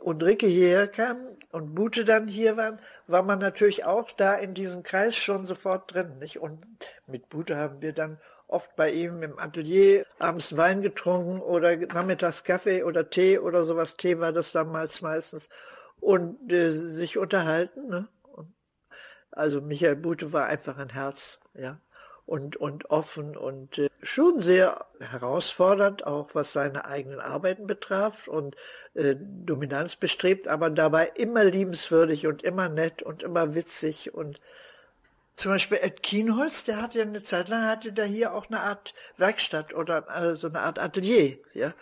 [0.02, 1.18] und Ricke hierher kam
[1.52, 5.94] und Bute dann hier waren, war man natürlich auch da in diesem Kreis schon sofort
[5.94, 6.20] drin.
[6.20, 6.40] Nicht?
[6.40, 6.66] Und
[7.08, 12.44] mit Bute haben wir dann oft bei ihm im Atelier abends Wein getrunken oder nachmittags
[12.44, 13.98] Kaffee oder Tee oder sowas.
[13.98, 15.50] Tee war das damals meistens
[16.00, 17.88] und äh, sich unterhalten.
[17.88, 18.08] Ne?
[19.32, 21.80] Also Michael Bute war einfach ein Herz, ja,
[22.26, 28.56] und, und offen und äh, schon sehr herausfordernd, auch was seine eigenen Arbeiten betraf und
[28.94, 34.40] äh, Dominanz bestrebt, aber dabei immer liebenswürdig und immer nett und immer witzig und
[35.36, 38.60] zum Beispiel Ed Kienholz, der hatte ja eine Zeit lang, hatte da hier auch eine
[38.60, 41.74] Art Werkstatt oder also eine Art Atelier, ja.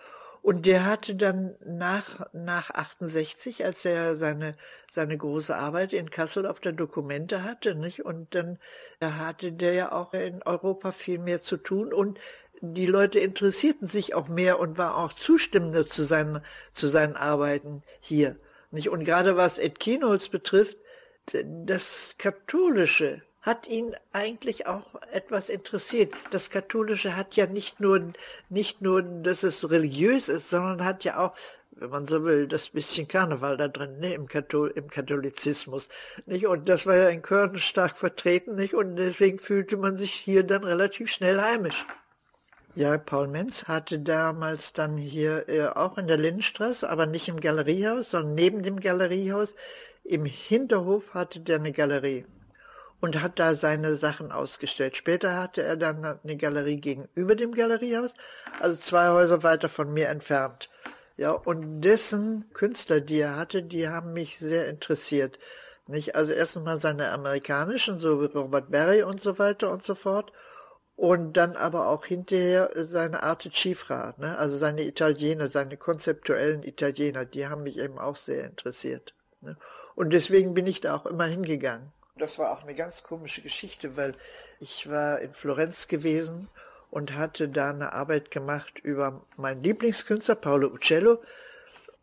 [0.41, 4.55] Und der hatte dann nach, nach 68, als er seine,
[4.89, 8.03] seine große Arbeit in Kassel auf der Dokumente hatte, nicht?
[8.03, 8.57] Und dann
[8.99, 12.19] hatte der ja auch in Europa viel mehr zu tun und
[12.61, 16.41] die Leute interessierten sich auch mehr und war auch zustimmender zu seinen,
[16.73, 18.35] zu seinen Arbeiten hier,
[18.71, 18.89] nicht?
[18.89, 20.77] Und gerade was Ed Kienholz betrifft,
[21.65, 26.13] das Katholische, hat ihn eigentlich auch etwas interessiert.
[26.29, 28.13] Das Katholische hat ja nicht nur,
[28.49, 31.33] nicht nur, dass es religiös ist, sondern hat ja auch,
[31.71, 35.89] wenn man so will, das bisschen Karneval da drin, ne, im, Kathol im Katholizismus,
[36.27, 36.45] nicht?
[36.45, 38.75] Und das war ja in Köln stark vertreten, nicht?
[38.75, 41.85] Und deswegen fühlte man sich hier dann relativ schnell heimisch.
[42.75, 47.39] Ja, Paul Menz hatte damals dann hier äh, auch in der Lindenstraße, aber nicht im
[47.39, 49.55] Galeriehaus, sondern neben dem Galeriehaus.
[50.03, 52.25] Im Hinterhof hatte der eine Galerie
[53.01, 54.95] und hat da seine Sachen ausgestellt.
[54.95, 58.13] Später hatte er dann eine Galerie gegenüber dem Galeriehaus,
[58.59, 60.69] also zwei Häuser weiter von mir entfernt.
[61.17, 65.39] Ja, und dessen Künstler, die er hatte, die haben mich sehr interessiert.
[65.87, 66.15] Nicht?
[66.15, 70.31] Also erstens mal seine amerikanischen, so wie Robert Berry und so weiter und so fort.
[70.95, 74.37] Und dann aber auch hinterher seine Arte Cifra, ne?
[74.37, 79.15] also seine Italiener, seine konzeptuellen Italiener, die haben mich eben auch sehr interessiert.
[79.41, 79.57] Ne?
[79.95, 81.91] Und deswegen bin ich da auch immer hingegangen.
[82.21, 84.13] Das war auch eine ganz komische Geschichte, weil
[84.59, 86.49] ich war in Florenz gewesen
[86.91, 91.19] und hatte da eine Arbeit gemacht über meinen Lieblingskünstler, Paolo Uccello.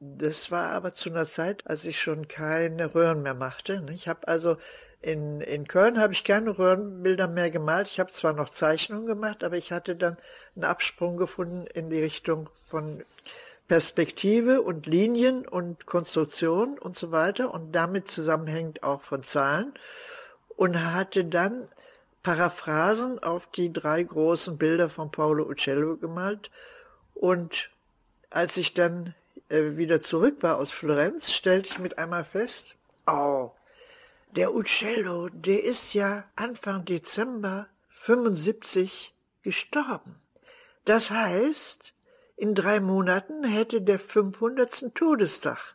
[0.01, 3.87] Das war aber zu einer Zeit, als ich schon keine Röhren mehr machte.
[3.95, 4.57] Ich habe also
[5.03, 7.87] in, in Köln habe ich keine Röhrenbilder mehr gemalt.
[7.87, 10.17] Ich habe zwar noch Zeichnungen gemacht, aber ich hatte dann
[10.57, 13.05] einen Absprung gefunden in die Richtung von
[13.69, 17.53] Perspektive und Linien und Konstruktion und so weiter.
[17.53, 19.73] Und damit zusammenhängend auch von Zahlen.
[20.57, 21.69] Und hatte dann
[22.23, 26.51] Paraphrasen auf die drei großen Bilder von Paolo Uccello gemalt.
[27.15, 27.71] Und
[28.31, 29.15] als ich dann
[29.49, 32.75] äh, wieder zurück war aus Florenz, stellte ich mit einmal fest,
[33.07, 33.51] oh,
[34.37, 40.17] der Uccello, der ist ja Anfang Dezember 75 gestorben.
[40.85, 41.95] Das heißt,
[42.39, 44.95] in drei Monaten hätte der 500.
[44.95, 45.75] Todestag.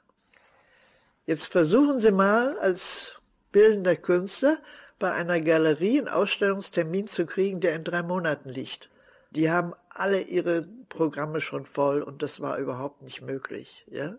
[1.25, 3.19] Jetzt versuchen Sie mal als
[3.51, 4.57] bildender Künstler
[4.97, 8.89] bei einer Galerie einen Ausstellungstermin zu kriegen, der in drei Monaten liegt.
[9.31, 13.85] Die haben alle ihre Programme schon voll und das war überhaupt nicht möglich.
[13.91, 14.15] Ja?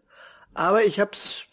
[0.53, 1.47] Aber ich habe es,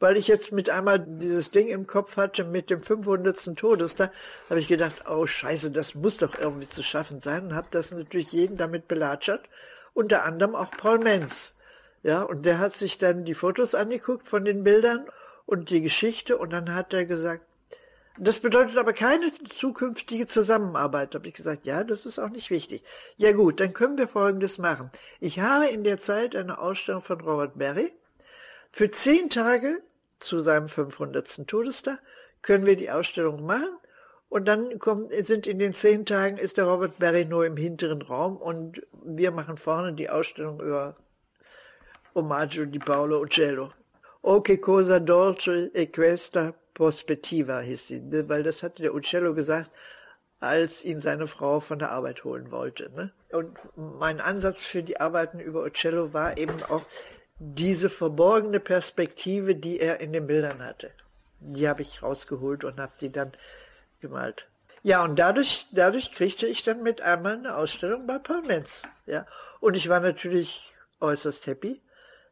[0.00, 3.56] weil ich jetzt mit einmal dieses Ding im Kopf hatte mit dem 500.
[3.56, 4.12] Todestag,
[4.50, 7.90] habe ich gedacht, oh Scheiße, das muss doch irgendwie zu schaffen sein und habe das
[7.90, 9.48] natürlich jeden damit belatschert,
[9.94, 11.54] unter anderem auch Paul Menz.
[12.02, 15.06] Ja, und der hat sich dann die Fotos angeguckt von den Bildern
[15.46, 17.44] und die Geschichte und dann hat er gesagt,
[18.18, 21.14] das bedeutet aber keine zukünftige Zusammenarbeit.
[21.14, 22.82] Da habe ich gesagt, ja, das ist auch nicht wichtig.
[23.16, 24.90] Ja gut, dann können wir Folgendes machen.
[25.20, 27.92] Ich habe in der Zeit eine Ausstellung von Robert Berry.
[28.70, 29.80] Für zehn Tage
[30.18, 31.46] zu seinem 500.
[31.46, 31.98] Todestag
[32.42, 33.70] können wir die Ausstellung machen.
[34.30, 38.00] Und dann kommt, sind in den zehn Tagen ist der Robert Berry nur im hinteren
[38.00, 40.96] Raum und wir machen vorne die Ausstellung über
[42.14, 43.72] Omaggio di Paolo Uccello.
[44.22, 48.28] O che cosa dolce e questa Prospettiva hieß sie, ne?
[48.28, 49.70] weil das hatte der Uccello gesagt,
[50.38, 52.88] als ihn seine Frau von der Arbeit holen wollte.
[52.94, 53.12] Ne?
[53.32, 56.82] Und mein Ansatz für die Arbeiten über Uccello war eben auch
[57.40, 60.92] diese verborgene Perspektive, die er in den Bildern hatte.
[61.40, 63.32] Die habe ich rausgeholt und habe die dann
[64.00, 64.46] gemalt.
[64.82, 68.82] Ja, und dadurch, dadurch kriegte ich dann mit einmal eine Ausstellung bei Paul Menz.
[69.06, 69.26] Ja,
[69.60, 71.82] und ich war natürlich äußerst happy,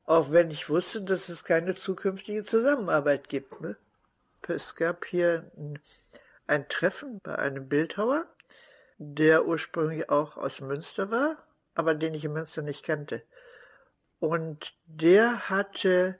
[0.06, 3.60] auch wenn ich wusste, dass es keine zukünftige Zusammenarbeit gibt.
[3.60, 3.76] Ne?
[4.46, 5.50] Es gab hier
[6.46, 8.24] ein Treffen bei einem Bildhauer,
[8.96, 11.36] der ursprünglich auch aus Münster war,
[11.74, 13.22] aber den ich in Münster nicht kannte.
[14.20, 16.18] Und der hatte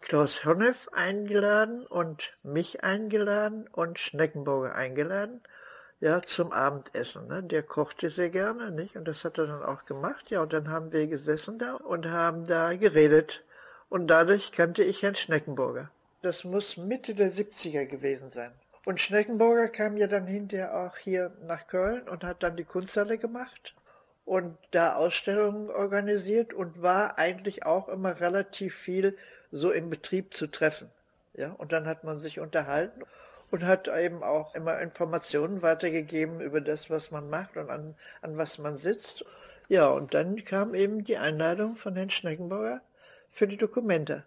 [0.00, 5.40] Klaus Honneff eingeladen und mich eingeladen und Schneckenburger eingeladen,
[6.00, 7.26] ja, zum Abendessen.
[7.26, 7.42] Ne?
[7.42, 8.96] Der kochte sehr gerne, nicht?
[8.96, 10.30] Und das hat er dann auch gemacht.
[10.30, 13.42] Ja, und dann haben wir gesessen da und haben da geredet.
[13.88, 15.90] Und dadurch kannte ich Herrn Schneckenburger.
[16.22, 18.52] Das muss Mitte der 70er gewesen sein.
[18.84, 23.18] Und Schneckenburger kam ja dann hinterher auch hier nach Köln und hat dann die Kunsthalle
[23.18, 23.74] gemacht
[24.26, 29.16] und da Ausstellungen organisiert und war eigentlich auch immer relativ viel
[29.56, 30.90] so im Betrieb zu treffen.
[31.34, 33.02] Ja, und dann hat man sich unterhalten
[33.50, 38.36] und hat eben auch immer Informationen weitergegeben über das, was man macht und an, an
[38.38, 39.24] was man sitzt.
[39.68, 42.80] Ja, und dann kam eben die Einladung von Herrn Schneckenbauer
[43.30, 44.24] für die Dokumente.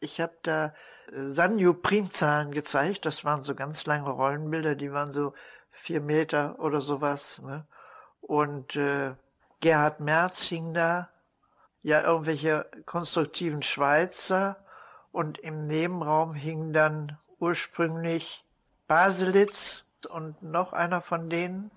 [0.00, 0.74] Ich habe da
[1.12, 3.06] äh, Sanyo-Primzahlen gezeigt.
[3.06, 5.34] Das waren so ganz lange Rollenbilder, die waren so
[5.70, 7.40] vier Meter oder sowas.
[7.42, 7.64] Ne?
[8.20, 9.14] Und äh,
[9.60, 11.08] Gerhard Merz hing da,
[11.84, 14.56] ja irgendwelche konstruktiven Schweizer.
[15.12, 18.44] Und im Nebenraum hing dann ursprünglich
[18.88, 21.70] Baselitz und noch einer von denen.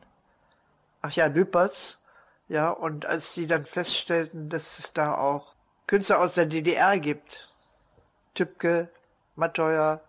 [1.03, 1.99] Ach ja, Lüpertz.
[2.47, 5.53] Ja, und als sie dann feststellten, dass es da auch
[5.85, 7.53] Künstler aus der DDR gibt,
[8.33, 8.89] Tübke,
[9.35, 10.01] Matteuer,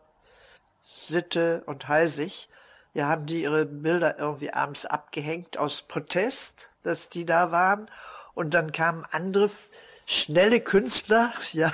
[0.83, 2.49] Sitte und Heisig,
[2.95, 7.91] ja, haben die ihre Bilder irgendwie abends abgehängt aus Protest, dass die da waren.
[8.35, 9.51] Und dann kamen andere
[10.09, 11.71] schnelle Künstler, ja,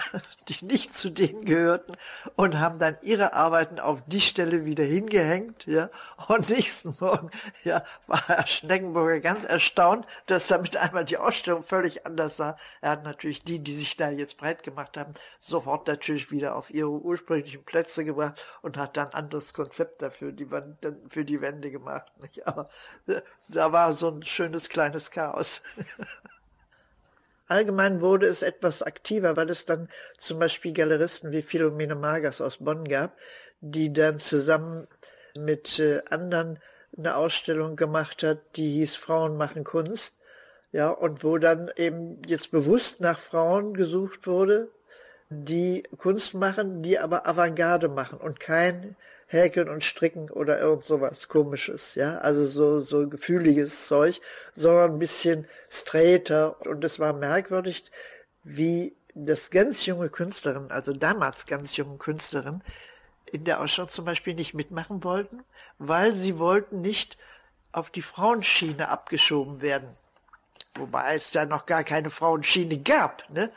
[0.49, 1.92] die nicht zu denen gehörten
[2.35, 5.88] und haben dann ihre Arbeiten auf die Stelle wieder hingehängt, ja.
[6.27, 7.31] Und nächsten Morgen,
[7.62, 12.59] ja, war Herr Schneckenburger ganz erstaunt, dass damit einmal die Ausstellung völlig anders sah.
[12.81, 16.70] Er hat natürlich die, die sich da jetzt breit gemacht haben, sofort natürlich wieder auf
[16.75, 21.70] ihre ursprünglichen Plätze gebracht und hat dann anderes Konzept dafür, die Wand, für die Wände
[21.70, 22.44] gemacht, nicht?
[22.49, 22.68] Aber
[23.07, 25.62] äh, da war so ein schönes kleines Chaos.
[27.46, 32.59] Allgemein wurde es etwas aktiver, weil es dann zum Beispiel Galeristen wie Philomene Magers aus
[32.59, 33.18] Bonn gab,
[33.61, 34.88] die dann zusammen
[35.38, 36.59] mit äh, anderen
[36.96, 40.18] eine Ausstellung gemacht hat, die hieß Frauen machen Kunst.
[40.72, 44.70] Ja, und wo dann eben jetzt bewusst nach Frauen gesucht wurde,
[45.35, 51.29] die Kunst machen, die aber Avantgarde machen und kein Häkeln und Stricken oder irgend sowas
[51.29, 54.20] komisches, ja, also so, so gefühliges Zeug,
[54.55, 57.85] sondern ein bisschen straighter und es war merkwürdig,
[58.44, 62.62] wie dass ganz junge Künstlerinnen, also damals ganz junge Künstlerinnen,
[63.31, 65.44] in der Ausstellung zum Beispiel nicht mitmachen wollten,
[65.79, 67.16] weil sie wollten nicht
[67.73, 69.88] auf die Frauenschiene abgeschoben werden.
[70.77, 73.29] Wobei es da noch gar keine Frauenschiene gab.
[73.31, 73.51] Ne?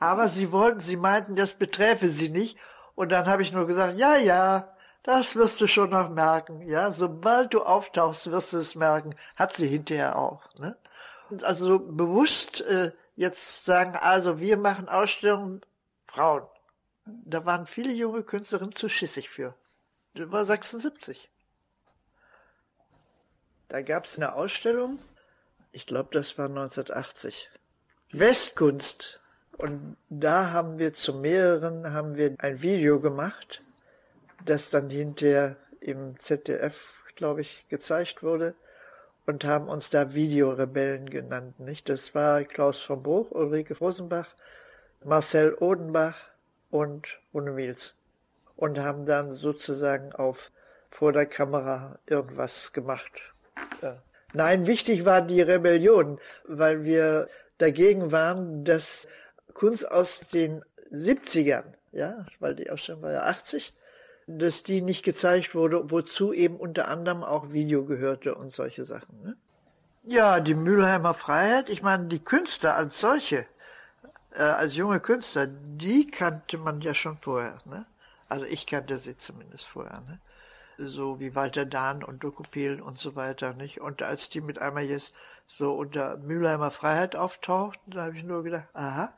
[0.00, 2.58] Aber sie wollten, sie meinten, das beträfe sie nicht.
[2.96, 6.62] Und dann habe ich nur gesagt, ja, ja, das wirst du schon noch merken.
[6.62, 9.14] Ja, sobald du auftauchst, wirst du es merken.
[9.36, 10.42] Hat sie hinterher auch.
[10.58, 10.76] Ne?
[11.30, 15.60] Und also so bewusst äh, jetzt sagen, also wir machen Ausstellungen
[16.06, 16.42] Frauen.
[17.04, 19.54] Da waren viele junge Künstlerinnen zu schissig für.
[20.14, 21.30] Das war 76.
[23.68, 24.98] Da gab es eine Ausstellung,
[25.72, 27.48] ich glaube, das war 1980.
[28.10, 29.19] Westkunst.
[29.60, 33.62] Und da haben wir zu mehreren haben wir ein Video gemacht,
[34.46, 38.54] das dann hinterher im ZDF, glaube ich, gezeigt wurde
[39.26, 41.60] und haben uns da Videorebellen genannt.
[41.60, 41.90] Nicht?
[41.90, 44.34] Das war Klaus von Bruch, Ulrike Rosenbach,
[45.04, 46.16] Marcel Odenbach
[46.70, 47.96] und Rune Wiels.
[48.56, 50.50] Und haben dann sozusagen auf
[50.88, 53.34] vor der Kamera irgendwas gemacht.
[53.82, 54.02] Ja.
[54.32, 59.06] Nein, wichtig war die Rebellion, weil wir dagegen waren, dass
[59.60, 63.74] Kunst aus den 70ern, ja, weil die Ausstellung war ja 80,
[64.26, 69.22] dass die nicht gezeigt wurde, wozu eben unter anderem auch Video gehörte und solche Sachen.
[69.22, 69.36] Ne?
[70.04, 73.44] Ja, die Mülheimer Freiheit, ich meine, die Künstler als solche,
[74.30, 77.58] äh, als junge Künstler, die kannte man ja schon vorher.
[77.66, 77.84] Ne?
[78.30, 80.00] Also ich kannte sie zumindest vorher.
[80.08, 80.20] Ne?
[80.78, 83.52] So wie Walter Dahn und Dokupil und so weiter.
[83.52, 83.82] nicht.
[83.82, 85.12] Und als die mit einmal jetzt
[85.48, 89.12] so unter Mülheimer Freiheit auftauchten, da habe ich nur gedacht, aha,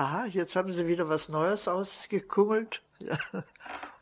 [0.00, 2.80] aha, jetzt haben sie wieder was Neues ausgekungelt.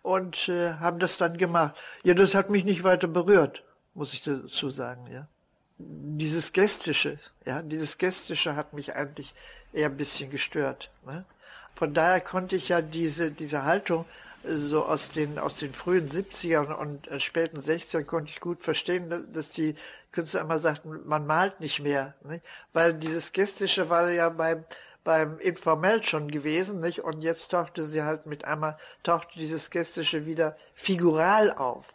[0.03, 1.77] Und äh, haben das dann gemacht.
[2.05, 5.27] Ja, das hat mich nicht weiter berührt, muss ich dazu sagen, ja.
[5.81, 9.35] Dieses Gestische, ja, dieses Gestische hat mich eigentlich
[9.73, 10.91] eher ein bisschen gestört.
[11.07, 11.25] Ne?
[11.77, 14.07] Von daher konnte ich ja diese, diese Haltung
[14.45, 18.63] äh, so aus den, aus den frühen 70ern und äh, späten 60ern konnte ich gut
[18.63, 19.77] verstehen, dass die
[20.11, 22.15] Künstler immer sagten, man malt nicht mehr.
[22.25, 22.45] Nicht?
[22.73, 24.65] Weil dieses Gestische war ja beim,
[25.05, 27.05] beim Informell schon gewesen, nicht?
[27.05, 31.87] Und jetzt tauchte sie halt mit einmal, tauchte dieses Gestische wieder figural auf.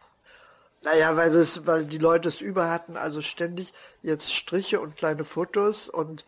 [0.84, 5.24] Naja, weil, das, weil die Leute es über hatten, also ständig jetzt Striche und kleine
[5.24, 6.26] Fotos und,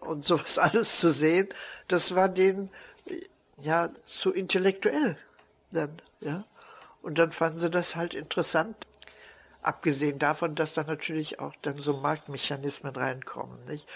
[0.00, 1.48] und sowas alles zu sehen,
[1.88, 2.70] das war denen
[3.58, 5.18] ja zu intellektuell
[5.70, 6.44] dann, ja.
[7.02, 8.76] Und dann fanden sie das halt interessant,
[9.62, 13.86] abgesehen davon, dass da natürlich auch dann so Marktmechanismen reinkommen, nicht?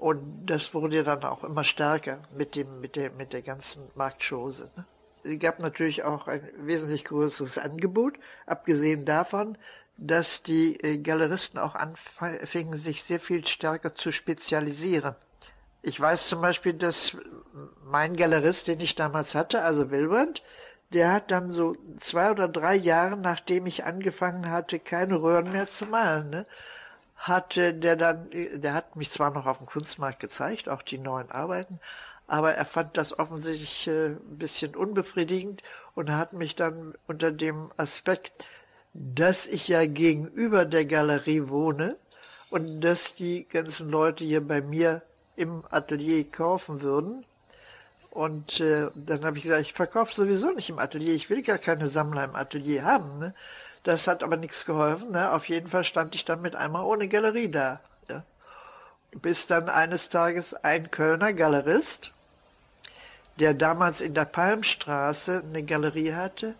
[0.00, 4.70] Und das wurde dann auch immer stärker mit dem, mit der, mit der ganzen Marktschose.
[4.74, 4.86] Ne?
[5.24, 8.14] Es gab natürlich auch ein wesentlich größeres Angebot,
[8.46, 9.58] abgesehen davon,
[9.98, 15.16] dass die äh, Galeristen auch anfingen, sich sehr viel stärker zu spezialisieren.
[15.82, 17.18] Ich weiß zum Beispiel, dass
[17.84, 20.42] mein Galerist, den ich damals hatte, also Wilbrand,
[20.94, 25.66] der hat dann so zwei oder drei Jahre, nachdem ich angefangen hatte, keine Röhren mehr
[25.66, 26.46] zu malen, ne,
[27.20, 31.30] hatte der dann, der hat mich zwar noch auf dem Kunstmarkt gezeigt, auch die neuen
[31.30, 31.78] Arbeiten,
[32.26, 35.62] aber er fand das offensichtlich äh, ein bisschen unbefriedigend
[35.94, 38.32] und hat mich dann unter dem Aspekt,
[38.94, 41.96] dass ich ja gegenüber der Galerie wohne
[42.48, 45.02] und dass die ganzen Leute hier bei mir
[45.36, 47.24] im Atelier kaufen würden.
[48.10, 51.58] Und äh, dann habe ich gesagt, ich verkaufe sowieso nicht im Atelier, ich will gar
[51.58, 53.18] keine Sammler im Atelier haben.
[53.18, 53.34] Ne?
[53.82, 55.12] Das hat aber nichts geholfen.
[55.12, 55.32] Ne?
[55.32, 57.80] Auf jeden Fall stand ich dann mit einmal ohne Galerie da.
[58.08, 58.24] Ja?
[59.12, 62.12] Bis dann eines Tages ein Kölner Galerist,
[63.38, 66.54] der damals in der Palmstraße eine Galerie hatte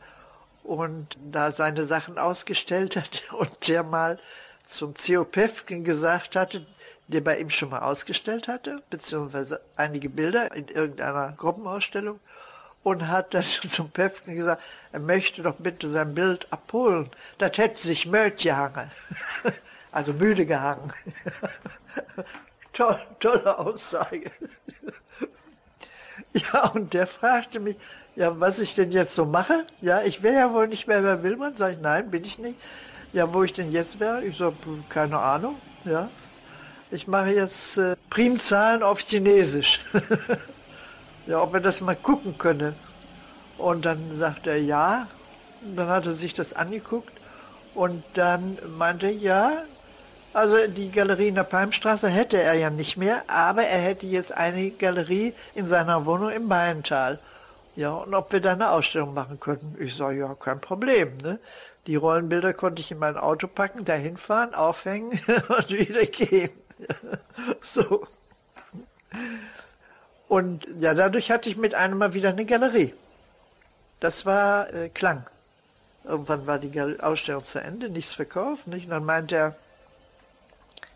[0.63, 4.19] und da seine Sachen ausgestellt hat und der mal
[4.67, 6.65] zum Theo Pefken gesagt hatte,
[7.09, 12.21] der bei ihm schon mal ausgestellt hatte, beziehungsweise einige Bilder in irgendeiner Gruppenausstellung
[12.83, 14.63] und hat dann zum Päfken gesagt,
[14.93, 17.11] er möchte doch bitte sein Bild abholen.
[17.39, 18.91] Das hätte sich müde gehangen.
[19.93, 20.93] Also müde gehangen.
[22.73, 24.31] Toll, tolle Aussage.
[26.33, 27.77] Ja, und der fragte mich,
[28.15, 29.67] ja, was ich denn jetzt so mache.
[29.81, 31.57] Ja, ich wäre ja wohl nicht mehr bei Willmann.
[31.57, 32.55] Sag ich, nein, bin ich nicht.
[33.13, 34.25] Ja, wo ich denn jetzt wäre?
[34.25, 34.55] Ich so,
[34.89, 35.57] keine Ahnung.
[35.85, 36.09] Ja,
[36.93, 39.81] ich mache jetzt äh, Primzahlen auf Chinesisch.
[41.27, 42.75] Ja, ob er das mal gucken könne.
[43.59, 45.07] Und dann sagte er ja.
[45.63, 47.13] Und dann hat er sich das angeguckt
[47.75, 49.53] und dann meinte er, ja,
[50.33, 54.33] also die Galerie in der Palmstraße hätte er ja nicht mehr, aber er hätte jetzt
[54.33, 57.19] eine Galerie in seiner Wohnung im Maintal.
[57.77, 59.77] Ja, und ob wir da eine Ausstellung machen könnten.
[59.83, 61.17] Ich sage, ja, kein Problem.
[61.23, 61.39] Ne?
[61.87, 65.19] Die Rollenbilder konnte ich in mein Auto packen, dahin fahren, aufhängen
[65.49, 66.51] und wieder gehen.
[67.61, 68.07] so.
[70.31, 72.95] Und ja, dadurch hatte ich mit einem mal wieder eine Galerie.
[73.99, 75.27] Das war äh, Klang.
[76.05, 78.69] Irgendwann war die Ausstellung zu Ende, nichts verkauft.
[78.69, 78.85] Nicht?
[78.85, 79.57] Und dann meinte er,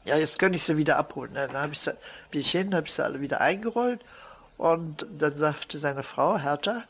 [0.05, 1.35] ja, jetzt könnte ich sie wieder abholen.
[1.35, 1.97] Dann habe ich sie,
[2.31, 4.03] bin ich hin, habe ich sie alle wieder eingerollt.
[4.57, 6.85] Und dann sagte seine Frau, Hertha,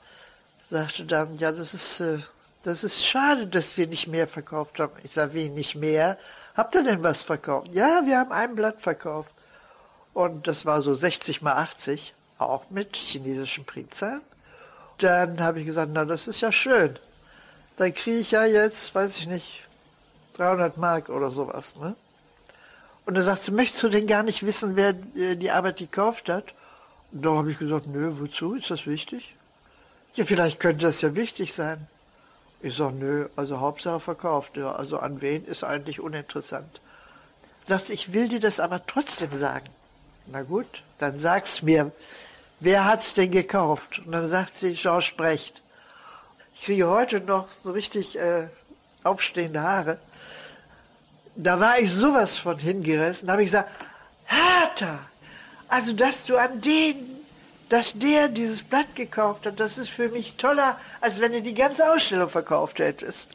[0.69, 2.19] sagte dann, ja, das ist, äh,
[2.63, 4.93] das ist schade, dass wir nicht mehr verkauft haben.
[5.03, 6.19] Ich sage, wie nicht mehr?
[6.59, 7.69] Habt ihr denn was verkauft?
[7.73, 9.31] Ja, wir haben ein Blatt verkauft.
[10.13, 12.13] Und das war so 60 mal 80,
[12.49, 14.23] auch mit chinesischen Primzahlen.
[14.99, 16.99] Dann habe ich gesagt, na, das ist ja schön.
[17.77, 19.63] Dann kriege ich ja jetzt, weiß ich nicht,
[20.35, 21.75] 300 Mark oder sowas.
[21.81, 21.97] Ne?
[23.07, 26.29] Und er sagt sie, möchtest du denn gar nicht wissen, wer äh, die Arbeit gekauft
[26.29, 26.55] hat?
[27.13, 28.55] Und da habe ich gesagt, nö, wozu?
[28.55, 29.35] Ist das wichtig?
[30.15, 31.87] Ja, vielleicht könnte das ja wichtig sein.
[32.61, 34.57] Ich sage, nö, also Hauptsache verkauft.
[34.57, 36.81] Ja, also an wen ist eigentlich uninteressant.
[37.67, 39.69] Sagt ich will dir das aber trotzdem sagen.
[40.27, 41.93] Na gut, dann sag's mir.
[42.65, 44.03] Wer hat's denn gekauft?
[44.05, 45.63] Und dann sagt sie, Georges Brecht.
[46.55, 48.49] Ich kriege heute noch so richtig äh,
[49.03, 49.99] aufstehende Haare
[51.37, 53.27] da war ich sowas von hingerissen.
[53.27, 53.71] Da habe ich gesagt,
[54.27, 54.99] Hertha,
[55.69, 56.97] also dass du an den,
[57.69, 61.55] dass der dieses Blatt gekauft hat, das ist für mich toller, als wenn du die
[61.55, 63.29] ganze Ausstellung verkauft hättest.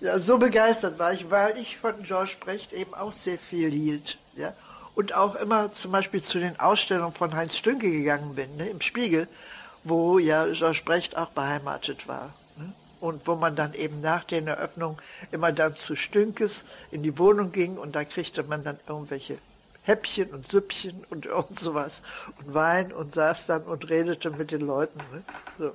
[0.00, 4.16] Ja, so begeistert war ich, weil ich von George Brecht eben auch sehr viel hielt.
[4.34, 4.54] Ja?
[4.94, 8.80] Und auch immer zum Beispiel zu den Ausstellungen von Heinz Stünke gegangen bin, ne, im
[8.80, 9.28] Spiegel,
[9.84, 12.30] wo ja George Brecht auch beheimatet war
[13.00, 14.98] und wo man dann eben nach den Eröffnungen
[15.32, 19.38] immer dann zu Stünkes in die Wohnung ging und da kriegte man dann irgendwelche
[19.84, 22.02] Häppchen und Süppchen und irgend sowas
[22.38, 24.98] und Wein und saß dann und redete mit den Leuten.
[25.12, 25.22] Ne?
[25.58, 25.72] So.